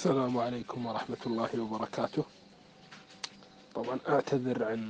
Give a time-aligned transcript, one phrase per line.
[0.00, 2.24] السلام عليكم ورحمة الله وبركاته.
[3.74, 4.80] طبعا أعتذر عن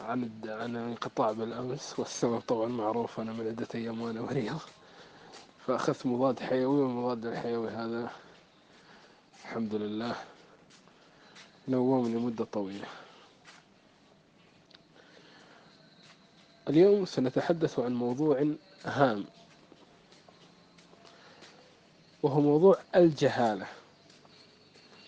[0.00, 4.60] عن عن الانقطاع بالأمس والسبب طبعا معروف أنا من عدة أيام وأنا مريض.
[5.66, 8.10] فأخذت مضاد حيوي والمضاد الحيوي هذا
[9.44, 10.16] الحمد لله
[11.68, 12.88] نومني مدة طويلة.
[16.68, 18.54] اليوم سنتحدث عن موضوع
[18.84, 19.24] هام.
[22.26, 23.66] وهو موضوع الجهالة.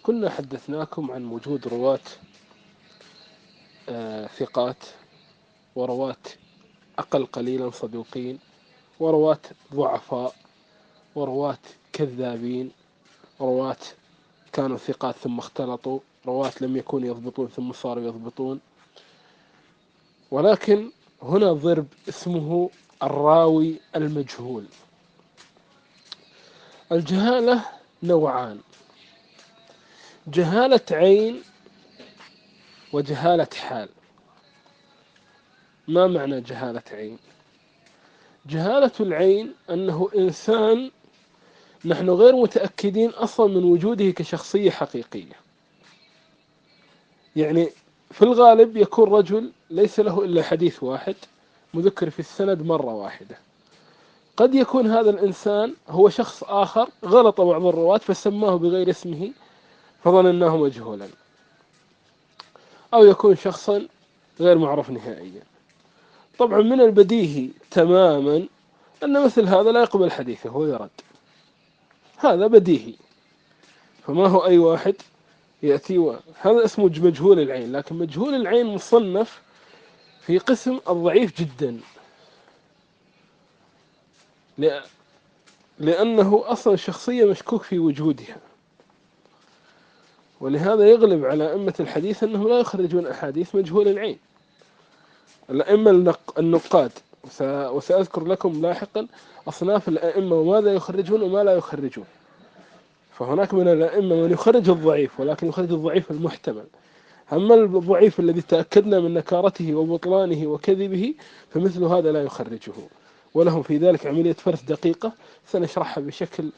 [0.03, 2.01] كنا حدثناكم عن وجود رواة
[3.89, 4.77] آه، ثقات
[5.77, 6.17] ورواة
[6.99, 8.39] أقل قليلا صدوقين
[9.01, 9.41] ورواة
[9.75, 10.35] ضعفاء
[11.15, 11.59] ورواة
[11.93, 12.71] كذابين
[13.41, 13.77] رواة
[14.53, 18.61] كانوا ثقات ثم اختلطوا رواة لم يكونوا يضبطون ثم صاروا يضبطون.
[20.31, 20.91] ولكن
[21.23, 22.71] هنا ضرب اسمه
[23.03, 24.65] الراوي المجهول.
[26.92, 27.65] الجهالة
[28.02, 28.60] نوعان.
[30.27, 31.42] جهالة عين
[32.92, 33.89] وجهالة حال.
[35.89, 37.19] ما معنى جهالة عين؟
[38.47, 40.91] جهالة العين أنه إنسان
[41.84, 45.34] نحن غير متأكدين أصلا من وجوده كشخصية حقيقية.
[47.36, 47.70] يعني
[48.11, 51.17] في الغالب يكون رجل ليس له إلا حديث واحد
[51.75, 53.39] مذكر في السند مرة واحدة.
[54.39, 59.30] قد يكون هذا الإنسان هو شخص آخر غلط بعض الرواة فسماه بغير اسمه
[60.05, 61.08] فظنناه مجهولا.
[62.95, 63.86] أو يكون شخصا
[64.41, 65.42] غير معروف نهائيا.
[66.39, 68.47] طبعا من البديهي تماما
[69.05, 70.91] أن مثل هذا لا يقبل حديثه ويرد
[72.17, 72.95] هذا بديهي.
[74.06, 74.95] فما هو أي واحد
[75.62, 76.17] يأتي و...
[76.41, 79.42] هذا اسمه مجهول العين لكن مجهول العين مصنف
[80.20, 81.80] في قسم الضعيف جدا.
[85.78, 88.37] لأنه أصلا شخصية مشكوك في وجودها.
[90.41, 94.19] ولهذا يغلب على أئمة الحديث أنهم لا يخرجون أحاديث مجهول العين.
[95.51, 96.92] الأئمة النق- النقاد
[97.24, 99.07] وس- وسأذكر لكم لاحقا
[99.48, 102.05] أصناف الأئمة وماذا يخرجون وما لا يخرجون.
[103.19, 106.64] فهناك من الأئمة من يخرج الضعيف ولكن يخرج الضعيف المحتمل.
[107.33, 111.14] أما الضعيف الذي تأكدنا من نكارته وبطلانه وكذبه
[111.51, 112.73] فمثل هذا لا يخرجه.
[113.39, 115.13] ولهم في ذلك عملية فرث دقيقة.
[115.47, 116.51] سنشرحها بشكل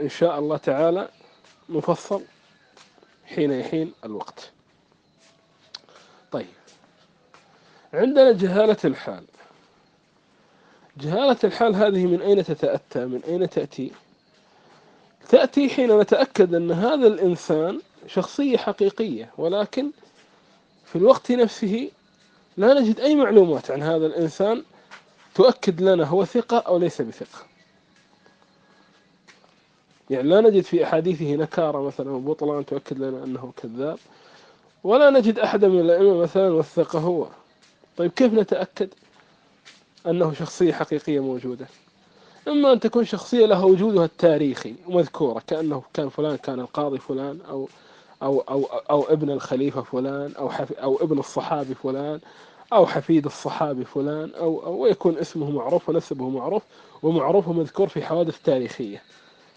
[0.00, 1.08] إن شاء الله تعالى
[1.68, 2.22] مفصل
[3.26, 4.50] حين يحين الوقت.
[6.32, 6.46] طيب.
[7.92, 9.24] عندنا جهالة الحال.
[10.96, 13.92] جهالة الحال هذه من أين تتأتى؟ من أين تأتي؟
[15.28, 19.90] تأتي حين نتأكد أن هذا الإنسان شخصية حقيقية ولكن
[20.84, 21.90] في الوقت نفسه
[22.56, 24.64] لا نجد أي معلومات عن هذا الإنسان
[25.34, 27.38] تؤكد لنا هو ثقة أو ليس بثقة.
[30.10, 33.98] يعني لا نجد في أحاديثه نكارة مثلا وبطلان تؤكد لنا أنه كذاب
[34.84, 37.26] ولا نجد أحدا من الأئمة مثلا وثقه هو.
[37.96, 38.88] طيب كيف نتأكد
[40.06, 41.66] أنه شخصية حقيقية موجودة؟
[42.48, 47.68] إما أن تكون شخصية لها وجودها التاريخي ومذكورة كأنه كان فلان كان القاضي فلان أو
[48.22, 50.50] أو أو أو ابن الخليفة فلان أو
[50.82, 52.20] أو ابن الصحابي فلان
[52.74, 56.62] أو حفيد الصحابي فلان أو أو يكون اسمه معروف ونسبه معروف
[57.02, 59.02] ومعروف ومذكور في حوادث تاريخية.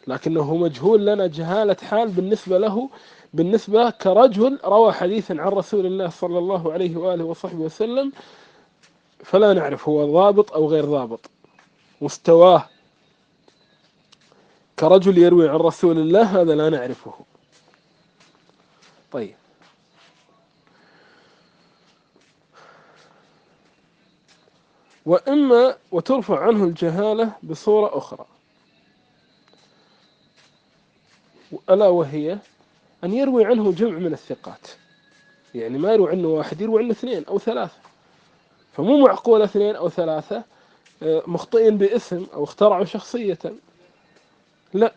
[0.08, 2.90] لكنه مجهول لنا جهالة حال بالنسبة له
[3.34, 8.12] بالنسبة كرجل روى حديثا عن رسول الله صلى الله عليه وآله وصحبه وسلم
[9.24, 11.30] فلا نعرف هو ضابط أو غير ضابط.
[12.02, 12.70] مستواه
[14.80, 17.14] كرجل يروي عن رسول الله هذا لا نعرفه.
[19.12, 19.36] طيب.
[25.08, 28.26] وإما وترفع عنه الجهالة بصورة أخرى.
[31.70, 32.38] ألا وهي
[33.04, 34.68] أن يروي عنه جمع من الثقات.
[35.56, 37.78] يعني ما يروي عنه واحد يروي عنه اثنين أو ثلاثة.
[38.74, 40.44] فمو معقول اثنين أو ثلاثة
[41.04, 43.40] آه، مخطئين باسم أو اخترعوا شخصية.
[44.74, 44.94] لا.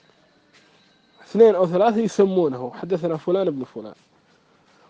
[1.22, 3.94] اثنين أو ثلاثة يسمونه حدثنا فلان ابن فلان.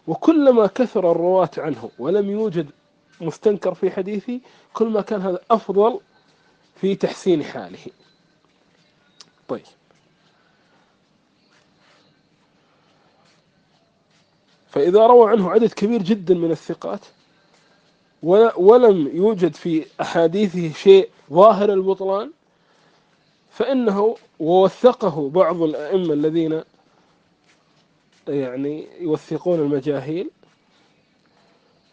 [0.06, 2.70] وكلما كثر الرواة عنه ولم يوجد
[3.20, 4.40] مستنكر في حديثه
[4.72, 6.00] كل ما كان هذا أفضل
[6.76, 7.86] في تحسين حاله.
[9.48, 9.62] طيب.
[14.70, 17.00] فإذا روى عنه عدد كبير جدا من الثقات
[18.56, 22.30] ولم يوجد في أحاديثه شيء ظاهر البطلان
[23.50, 26.62] فإنه ووثقه بعض الأئمة الذين
[28.28, 30.30] يعني يوثقون المجاهيل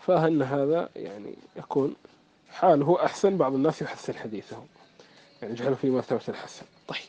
[0.07, 1.95] فأن هذا يعني يكون
[2.49, 4.63] حاله أحسن بعض الناس يحسن حديثه.
[5.41, 6.65] يعني يجعله في مرتبة الحسن.
[6.87, 6.99] طيب.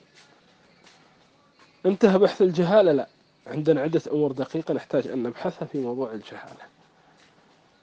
[1.87, 3.09] انتهى بحث الجهالة؟ لا.
[3.47, 6.63] عندنا عدة أمور دقيقة نحتاج أن نبحثها في موضوع الجهالة.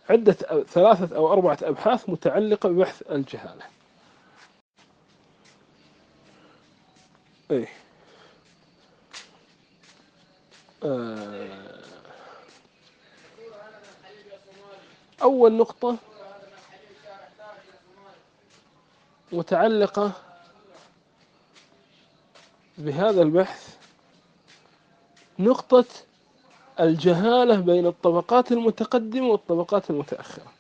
[0.10, 0.34] عدة
[0.64, 3.64] ثلاثة أو أربعة أبحاث متعلقة ببحث الجهالة.
[7.52, 7.68] إيه.
[10.84, 11.65] آه.
[15.22, 15.98] أول نقطة
[19.32, 20.12] متعلقة
[22.78, 23.76] بهذا البحث
[25.40, 25.86] نقطة
[26.80, 30.52] الجهالة بين الطبقات المتقدمة والطبقات المتأخرة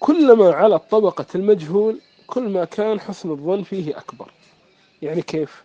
[0.00, 4.30] كلما على طبقة المجهول كل ما كان حسن الظن فيه أكبر
[5.02, 5.64] يعني كيف؟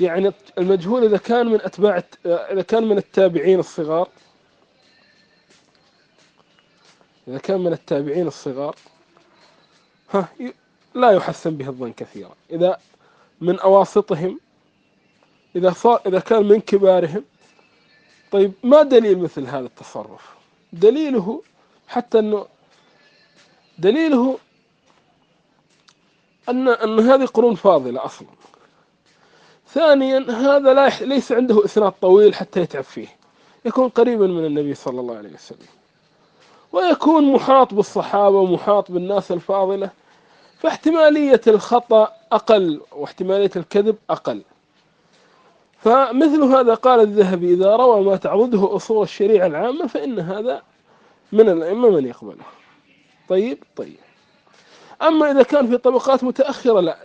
[0.00, 4.08] يعني المجهول إذا كان من أتباع إذا كان من التابعين الصغار.
[7.28, 8.76] إذا كان من التابعين الصغار.
[10.10, 10.28] ها
[10.94, 12.34] لا يحسن به الظن كثيرا.
[12.50, 12.78] إذا
[13.40, 14.40] من أواسطهم
[15.56, 17.24] إذا صار إذا كان من كبارهم.
[18.30, 20.28] طيب ما دليل مثل هذا التصرف؟
[20.72, 21.42] دليله
[21.88, 22.46] حتى أنه
[23.78, 24.38] دليله
[26.48, 28.28] أن أن هذه قرون فاضلة أصلا.
[29.68, 33.08] ثانيا هذا لا ليس عنده إسناد طويل حتى يتعب فيه.
[33.64, 35.66] يكون قريبا من النبي صلى الله عليه وسلم.
[36.72, 39.90] ويكون محاط بالصحابة ومحاط بالناس الفاضلة.
[40.58, 44.42] فاحتمالية الخطأ أقل واحتمالية الكذب أقل.
[45.78, 50.62] فمثل هذا قال الذهبي إذا روى ما تعضده أصول الشريعة العامة فإن هذا
[51.32, 52.44] من الأئمة من يقبله.
[53.28, 53.96] طيب طيب.
[55.02, 56.98] أما إذا كان في طبقات متأخرة لا.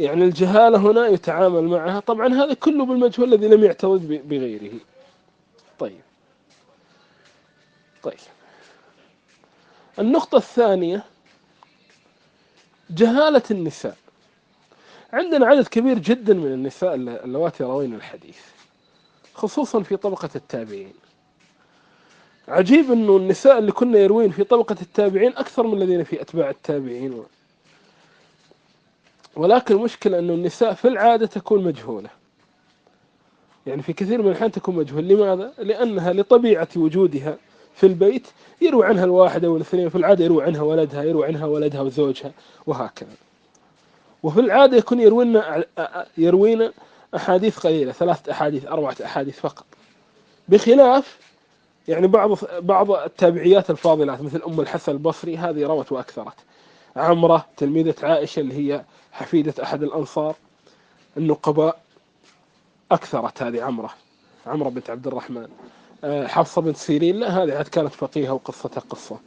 [0.00, 2.00] يعني الجهالة هنا يتعامل معها.
[2.00, 4.72] طبعا هذا كله بالمجهول الذي لم يعترض بغيره.
[5.78, 6.00] طيب.
[8.02, 8.18] طيب.
[9.98, 11.04] النقطة الثانية
[12.90, 13.96] جهالة النساء.
[15.12, 18.38] عندنا عدد كبير جدا من النساء اللواتي روين الحديث
[19.34, 20.92] خصوصا في طبقة التابعين.
[22.48, 27.24] عجيب إنه النساء اللي كنا يروين في طبقة التابعين أكثر من الذين في أتباع التابعين.
[29.36, 32.08] ولكن المشكلة أنه النساء في العادة تكون مجهولة.
[33.66, 37.36] يعني في كثير من الأحيان تكون مجهول لماذا؟ لأنها لطبيعة وجودها
[37.74, 38.26] في البيت
[38.60, 42.32] يروي عنها الواحدة والاثنين في العادة يروي عنها ولدها يروي عنها ولدها وزوجها
[42.66, 43.14] وهكذا.
[44.22, 45.64] وفي العادة يكون يروينا
[46.18, 46.72] يروينا
[47.16, 49.64] أحاديث قليلة ثلاثة أحاديث أربعة أحاديث فقط.
[50.48, 51.18] بخلاف
[51.88, 56.34] يعني بعض بعض التابعيات الفاضلات مثل أم الحسن البصري هذه روت وأكثرت.
[56.96, 60.34] عمرة تلميذة عائشة اللي هي حفيدة أحد الأنصار
[61.16, 61.80] النقباء
[62.92, 63.90] أكثرت هذه عمرة
[64.46, 65.48] عمرة بنت عبد الرحمن.
[66.04, 69.18] آه، حفصة بنت سيرين لا هذه عاد كانت فقيهة وقصتها قصة.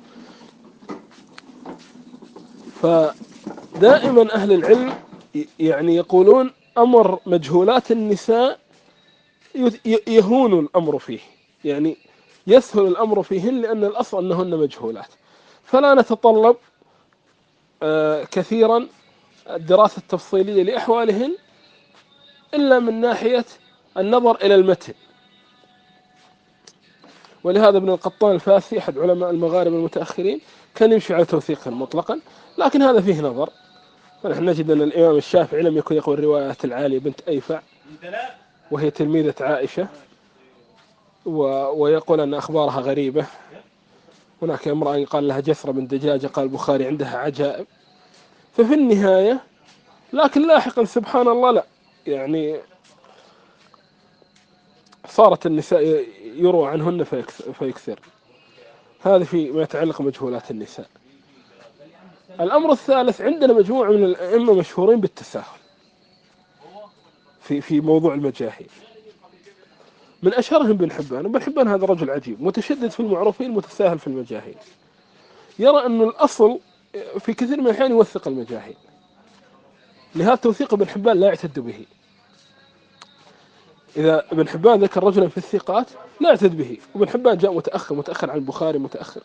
[2.81, 4.93] فدائما أهل العلم
[5.59, 8.59] يعني يقولون أمر مجهولات النساء
[10.07, 11.19] يهون الأمر فيه.
[11.65, 11.97] يعني
[12.47, 15.09] يسهل الأمر فيهن لأن الأصل أنهن مجهولات.
[15.63, 16.55] فلا نتطلب
[18.31, 18.87] كثيرا
[19.49, 21.35] الدراسة التفصيلية لأحوالهن
[22.53, 23.45] إلا من ناحية
[23.97, 24.93] النظر إلى المتن
[27.43, 30.41] ولهذا ابن القطان الفاسي أحد علماء المغاربة المتأخرين
[30.75, 32.19] كان يمشي على توثيق مطلقا
[32.57, 33.49] لكن هذا فيه نظر
[34.23, 37.61] فنحن نجد أن الإمام الشافعي لم يكن يقول الروايات العالية بنت أيفع
[38.71, 39.87] وهي تلميذة عائشة.
[41.25, 43.25] ويقول أن أخبارها غريبة
[44.41, 47.65] هناك امرأة قال لها جثرة من دجاجة قال البخاري عندها عجائب.
[48.57, 49.43] ففي النهاية
[50.13, 51.65] لكن لاحقا سبحان الله لا.
[52.07, 52.59] يعني
[55.07, 57.03] صارت النساء يروى عنهن
[57.53, 57.99] فيكثر
[59.01, 60.87] هذا في ما يتعلق بمجهولات النساء.
[62.39, 65.59] الأمر الثالث عندنا مجموعة من الأئمة مشهورين بالتساهل
[67.41, 68.69] في في موضوع المجاهيل.
[70.23, 74.55] من أشهرهم ابن حبان ابن حبان هذا رجل عجيب متشدد في المعروفين متساهل في المجاهيل.
[75.59, 76.59] يرى أن الأصل
[77.19, 78.77] في كثير من الأحيان يوثق المجاهيل.
[80.15, 81.85] لهذا توثيق ابن حبان لا يعتد به.
[83.97, 85.87] إذا ابن حبان ذكر رجلا في الثقات
[86.21, 86.77] لا يعتد به.
[86.95, 89.21] وابن حبان جاء متأخر متأخر عن البخاري متأخر.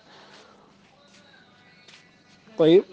[2.58, 2.84] طيب.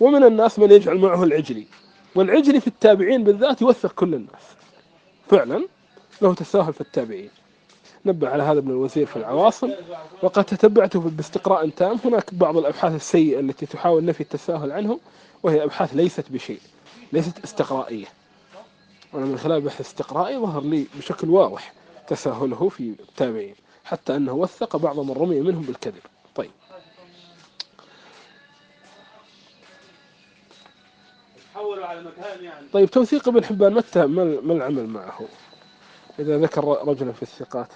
[0.00, 1.66] ومن الناس من يجعل معه العجلي
[2.14, 4.42] والعجلي في التابعين بالذات يوثق كل الناس.
[5.30, 5.68] فعلا.
[6.22, 7.30] له تساهل في التابعين
[8.06, 9.70] نبه على هذا ابن الوزير في العواصم.
[10.22, 11.98] وقد تتبعته باستقراء تام.
[12.04, 15.00] هناك بعض الأبحاث السيئة التي تحاول نفي التساهل عنهم
[15.42, 16.60] وهي أبحاث ليست بشيء
[17.12, 18.06] ليست استقرائية.
[19.12, 21.72] وأنا من خلال بحث استقرائي ظهر لي بشكل واضح
[22.08, 23.54] تساهله في التابعين
[23.84, 26.02] حتى أنه وثق بعض من رمي منهم بالكذب.
[26.34, 26.50] طيب.
[31.54, 32.66] حولوا على مكان يعني.
[32.72, 35.20] طيب توثيق ابن حبان متى ما العمل معه؟
[36.18, 37.68] إذا ذكر رجلا في الثقات.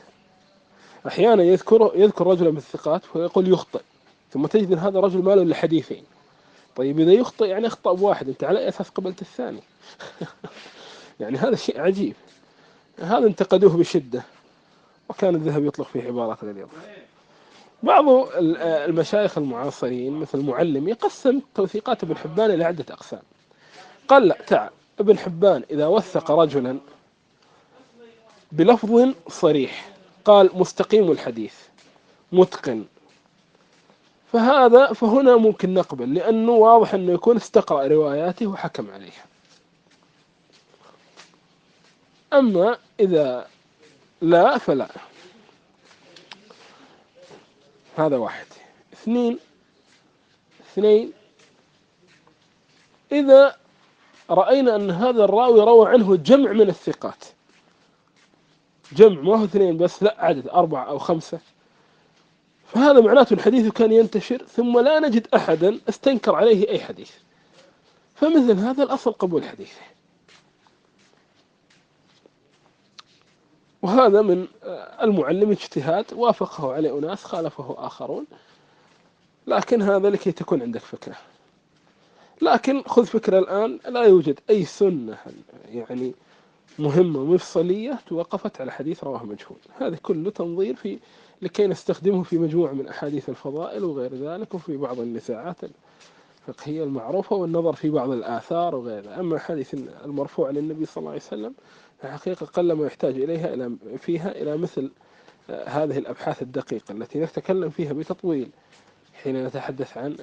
[1.07, 3.80] أحيانا يذكر يذكر رجلا من الثقات ويقول يخطئ
[4.30, 6.04] ثم تجد أن هذا رجل ما له إلا حديثين.
[6.76, 9.61] طيب إذا يخطئ يعني أخطأ بواحد أنت على أي أساس قبلت الثاني؟
[11.21, 12.14] يعني هذا شيء عجيب.
[13.00, 14.23] هذا انتقدوه بشدة
[15.09, 16.68] وكان الذهب يطلق في عبارات اليوم
[17.83, 18.04] بعض
[18.62, 23.23] المشايخ المعاصرين مثل معلم يقسم توثيقات ابن حبان إلى عدة أقسام.
[24.09, 26.78] قال لا تعال ابن حبان إذا وثق رجلا
[28.52, 29.90] بلفظ صريح.
[30.24, 31.54] قال مستقيم الحديث.
[32.32, 32.84] متقن.
[34.32, 39.26] فهذا فهنا ممكن نقبل لأنه واضح أنه يكون استقرأ رواياته وحكم عليها.
[42.32, 43.48] أما إذا
[44.20, 44.88] لا فلا.
[47.96, 48.46] هذا واحد.
[48.92, 49.38] اثنين.
[50.72, 51.12] اثنين.
[53.12, 53.56] إذا
[54.30, 57.24] رأينا أن هذا الراوي روى عنه جمع من الثقات.
[58.92, 61.40] جمع ما هو اثنين بس لا عدد أربعة أو خمسة.
[62.66, 67.11] فهذا معناته الحديث كان ينتشر ثم لا نجد أحدا استنكر عليه أي حديث.
[68.14, 69.80] فمثل هذا الأصل قبول حديثه.
[73.83, 74.47] وهذا من
[75.02, 78.26] المعلم اجتهاد وافقه عليه أناس خالفه آخرون.
[79.47, 81.16] لكن هذا لكي تكون عندك فكرة.
[82.42, 85.18] لكن خذ فكرة الآن لا يوجد أي سنة
[85.68, 86.14] يعني
[86.78, 89.58] مهمة مفصلية توقفت على حديث رواه مجهول.
[89.80, 90.99] هذا كله تنظير في
[91.42, 95.56] لكي نستخدمه في مجموعة من أحاديث الفضائل وغير ذلك وفي بعض النزاعات
[96.49, 101.54] الفقهية المعروفة والنظر في بعض الآثار وغيرها أما حديث المرفوع للنبي صلى الله عليه وسلم
[102.04, 104.90] الحقيقة قل ما يحتاج إليها إلى فيها إلى مثل
[105.50, 108.50] آه، هذه الأبحاث الدقيقة التي نتكلم فيها بتطويل
[109.23, 110.16] حين نتحدث عن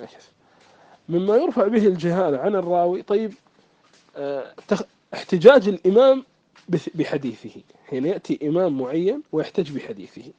[1.09, 3.01] مما يرفع به الجهالة عن الراوي.
[3.01, 3.33] طيب
[4.17, 4.53] آه،
[5.13, 6.23] احتجاج الإمام
[6.69, 7.61] بحديثه.
[7.89, 10.31] حين يأتي إمام معين ويحتج بحديثه.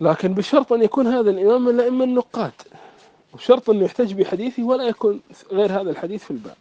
[0.00, 2.52] لكن بشرط أن يكون هذا الإمام من الأئمة النقاد.
[3.34, 5.20] وشرط أنه يحتج بحديثه ولا يكون
[5.52, 6.56] غير هذا الحديث في الباب.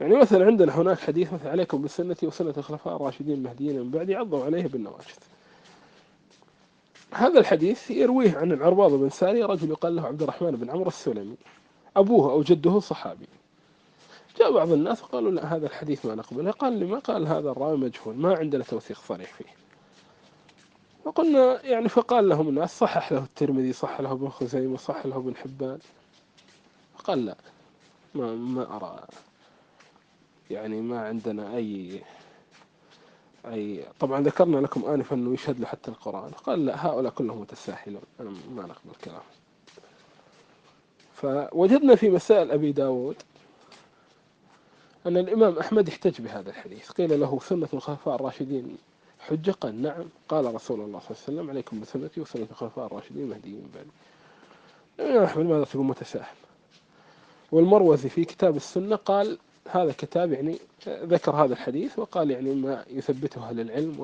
[0.00, 4.44] يعني مثلا عندنا هناك حديث مثلا عليكم بسنة وسنة الخلفاء الراشدين المهديين من بعدي عضوا
[4.44, 5.16] عليه بالنواجذ.
[7.12, 11.36] هذا الحديث يرويه عن العرباض بن ساري رجل يقال له عبد الرحمن بن عمرو السلمي.
[11.96, 13.26] أبوه أو جده صحابي.
[14.38, 16.50] جاء بعض الناس وقالوا لا هذا الحديث ما نقبله.
[16.50, 19.54] قال لما قال هذا الراوي مجهول ما عندنا توثيق صريح فيه.
[21.04, 25.36] فقلنا يعني فقال لهم الناس صحح له الترمذي صح له ابن خزيمة صح له ابن
[25.36, 25.78] حبان.
[27.04, 27.36] قال لا
[28.14, 29.00] ما, ما أرى.
[30.50, 32.02] يعني ما عندنا أي
[33.46, 36.30] أي طبعا ذكرنا لكم آنفا أنه يشهد له حتى القرآن.
[36.30, 38.02] قال لا هؤلاء كلهم متساهلون.
[38.20, 39.22] أنا ما نقبل كلام
[41.14, 43.16] فوجدنا في مسائل أبي داود
[45.06, 46.90] أن الإمام أحمد احتج بهذا الحديث.
[46.90, 48.76] قيل له سنة الخلفاء الراشدين
[49.20, 50.04] حجة؟ قال نعم.
[50.28, 53.86] قال رسول الله صلى الله عليه وسلم عليكم بسنتي وسنة الخلفاء الراشدين المهديين من بعد
[55.00, 56.36] الإمام أحمد ماذا تقول؟ متساهل.
[57.52, 59.38] والمروزي في كتاب السنة قال
[59.70, 60.58] هذا كتاب يعني
[60.88, 64.00] ذكر هذا الحديث وقال يعني ما يثبته أهل العلم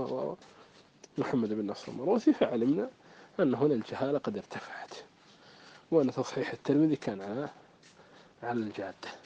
[1.18, 2.32] ومحمد بن نصر المروزي.
[2.32, 2.88] فعلمنا
[3.40, 4.94] أن هنا الجهالة قد ارتفعت
[5.90, 7.49] وأن تصحيح الترمذي كان على
[8.42, 9.22] على الجادة.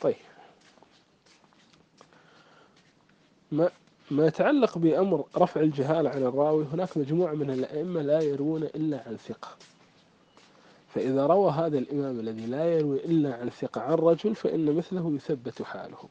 [0.00, 0.16] طيب.
[3.52, 3.70] ما
[4.10, 9.16] ما يتعلق بأمر رفع الجهالة عن الراوي هناك مجموعة من الأئمة لا يروون إلا عن
[9.16, 9.48] ثقة.
[10.94, 15.62] فإذا روى هذا الإمام الذي لا يروي إلا عن ثقة عن رجل فإن مثله يثبت
[15.62, 16.08] حاله.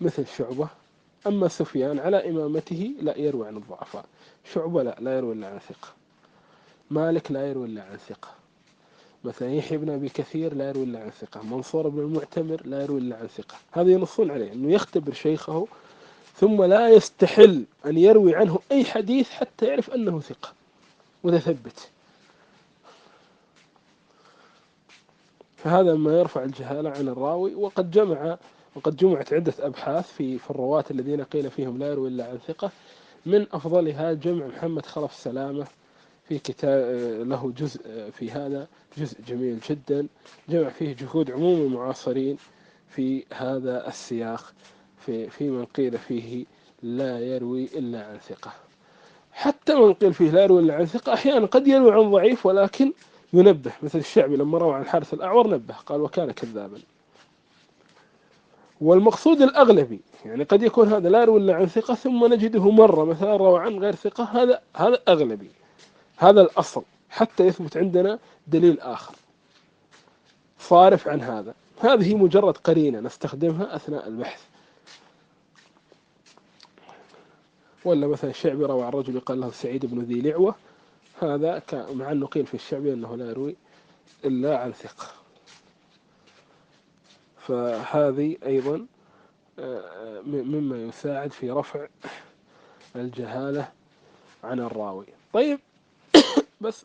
[0.00, 0.68] مثل شعبة
[1.26, 4.04] أما سفيان على إمامته لا يروي عن الضعفاء.
[4.44, 5.88] شعبة لا لا يروي إلا عن ثقة.
[6.90, 8.43] مالك لا يروي إلا عن ثقة.
[9.24, 12.98] مثلا يحيى بن أبي كثير لا يروي إلا عن ثقة منصور بن المعتمر لا يروي
[13.00, 13.56] إلا عن ثقة.
[13.72, 15.66] هذا ينصون عليه أنه يختبر شيخه
[16.36, 20.52] ثم لا يستحل أن يروي عنه أي حديث حتى يعرف أنه ثقة
[21.24, 21.88] متثبت
[25.56, 28.38] فهذا ما يرفع الجهالة عن الراوي وقد جمع
[28.74, 32.70] وقد جمعت عدة أبحاث في في الرواة الذين قيل فيهم لا يروي إلا عن ثقة.
[33.26, 35.66] من أفضلها جمع محمد خلف سلامة
[36.28, 36.80] في كتاب
[37.28, 38.66] له جزء في هذا
[38.98, 40.06] جزء جميل جدا.
[40.48, 42.36] جمع فيه جهود عموم المعاصرين
[42.88, 44.52] في هذا السياق
[45.06, 46.44] في في من قيل فيه
[46.82, 48.52] لا يروي إلا عن ثقة.
[49.32, 52.92] حتى من قيل فيه لا يروي إلا عن ثقة أحيانا قد يروي عن ضعيف ولكن
[53.32, 53.72] ينبه.
[53.82, 56.78] مثل الشعبي لما روى عن الحارث الأعور نبه قال وكان كذابا.
[58.80, 63.36] والمقصود الأغلبي يعني قد يكون هذا لا يروي إلا عن ثقة ثم نجده مرة مثلا
[63.36, 65.50] روى عن غير ثقة هذا هذا أغلبي.
[66.16, 69.14] هذا الأصل حتى يثبت عندنا دليل آخر.
[70.58, 71.54] صارف عن هذا.
[71.80, 74.44] هذه مجرد قرينة نستخدمها أثناء البحث.
[77.84, 80.54] ولا مثلا الشعبي روى عن رجل يقال له سعيد بن ذي لعوة.
[81.22, 83.56] هذا مع أنه قيل في الشعبي أنه لا يروي
[84.24, 85.06] إلا عن ثقة.
[87.38, 88.86] فهذه أيضا
[89.58, 91.86] آه، مما يساعد في رفع
[92.96, 93.72] الجهالة
[94.44, 95.06] عن الراوي.
[95.32, 95.60] طيب
[96.64, 96.84] بس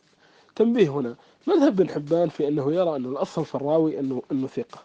[0.55, 1.15] تنبيه هنا.
[1.47, 4.83] مذهب بن حبان في أنه يرى أن الأصل في الراوي أنه, أنه ثقة.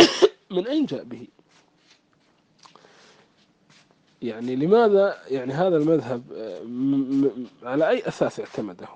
[0.50, 1.26] من أين جاء به؟
[4.22, 8.88] يعني لماذا يعني هذا المذهب آه، على أي أساس اعتمده؟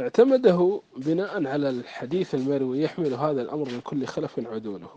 [0.00, 4.90] اعتمده بناء على الحديث المروي يحمل هذا الأمر من كل خلف عدوله.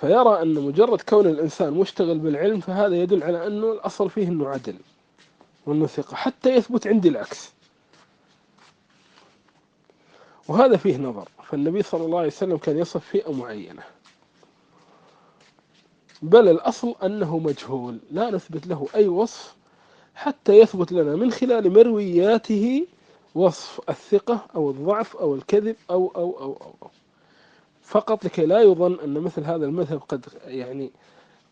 [0.00, 4.76] فيرى أن مجرد كون الإنسان مشتغل بالعلم فهذا يدل على أنه الأصل فيه أنه عدل.
[5.66, 7.52] وأنه ثقة حتى يثبت عندي العكس.
[10.48, 11.28] وهذا فيه نظر.
[11.44, 13.82] فالنبي صلى الله عليه وسلم كان يصف فئة معينة.
[16.22, 17.98] بل الأصل أنه مجهول.
[18.10, 19.56] لا نثبت له أي وصف
[20.14, 22.86] حتى يثبت لنا من خلال مروياته
[23.34, 26.90] وصف الثقة أو الضعف أو الكذب أو أو أو أو, أو.
[27.82, 30.90] فقط لكي لا يظن أن مثل هذا المذهب قد يعني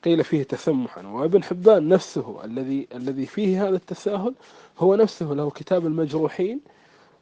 [0.05, 1.07] قيل فيه تسمحا.
[1.07, 4.35] وابن حبان نفسه الذي الذي فيه هذا التساهل
[4.79, 6.61] هو نفسه له كتاب المجروحين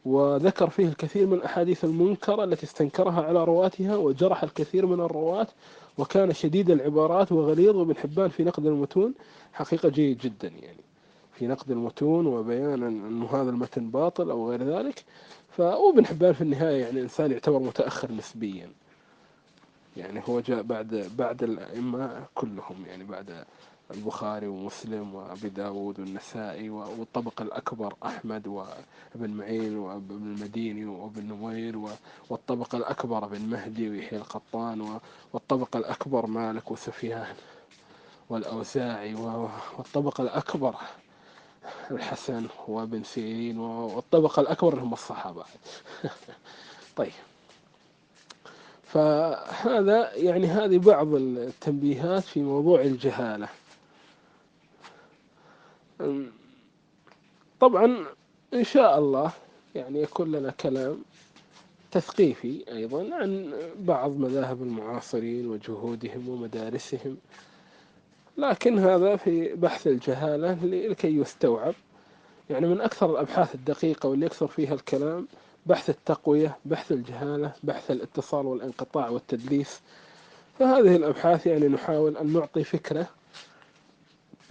[0.05, 5.47] وذكر فيه الكثير من الأحاديث المنكرة التي استنكرها على رواتها وجرح الكثير من الرواة
[5.99, 7.77] وكان شديد العبارات وغليظ.
[7.77, 9.15] وابن حبان في نقد المتون
[9.53, 10.81] حقيقة جيد جدا يعني.
[11.33, 15.05] في نقد المتون وبيان أن هذا المتن باطل أو غير ذلك.
[15.51, 18.71] فابن حبان في النهاية يعني إنسان يعتبر متأخر نسبيا.
[19.97, 23.45] يعني هو جاء بعد بعد الأئمة كلهم يعني بعد
[23.91, 31.97] البخاري ومسلم وأبي داود والنسائي والطبقة الأكبر أحمد وابن معين وابن المديني وابن نمير
[32.31, 34.99] والطبقة الأكبر ابن مهدي ويحيى القطان
[35.33, 37.35] والطبقة الأكبر مالك وسفيان
[38.31, 39.15] والأوزاعي
[39.79, 40.75] والطبقة الأكبر
[41.91, 45.45] الحسن وابن سيرين والطبقة الأكبر هم الصحابة.
[46.97, 47.13] طيب.
[48.93, 53.49] فهذا يعني هذه بعض التنبيهات في موضوع الجهالة.
[57.61, 58.07] طبعا
[58.55, 59.33] إن شاء الله
[59.75, 61.03] يعني يكون لنا كلام
[61.91, 67.17] تثقيفي أيضا عن بعض مذاهب المعاصرين وجهودهم ومدارسهم
[68.39, 71.75] لكن هذا في بحث الجهالة لكي يستوعب
[72.51, 75.29] يعني من أكثر الأبحاث الدقيقة واللي يكثر فيها الكلام
[75.67, 79.81] بحث التقوية بحث الجهالة بحث الاتصال والانقطاع والتدليس.
[80.59, 83.07] فهذه الأبحاث يعني نحاول أن نعطي فكرة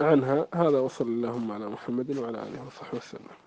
[0.00, 0.46] عنها.
[0.54, 3.42] هذا وصل اللهم على محمد وعلى آله وصحبه وسلم.